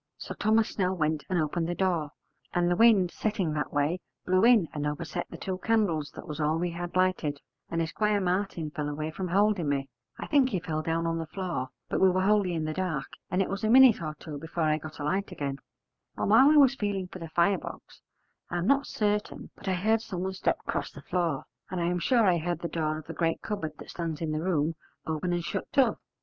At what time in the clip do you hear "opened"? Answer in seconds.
1.39-1.67